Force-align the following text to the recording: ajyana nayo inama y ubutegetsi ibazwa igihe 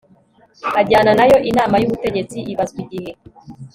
ajyana 0.81 1.11
nayo 1.19 1.37
inama 1.49 1.75
y 1.77 1.85
ubutegetsi 1.87 2.37
ibazwa 2.53 2.77
igihe 2.85 3.11